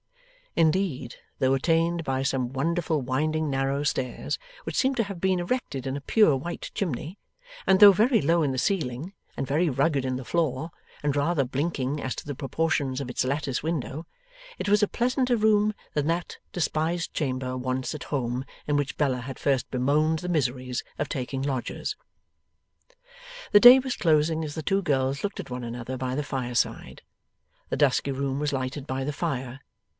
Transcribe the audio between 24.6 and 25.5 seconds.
two girls looked